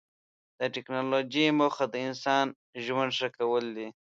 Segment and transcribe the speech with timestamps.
[0.59, 2.45] د ټکنالوجۍ موخه د انسان
[2.85, 3.87] ژوند ښه کول دي.